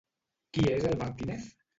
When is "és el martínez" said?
0.77-1.45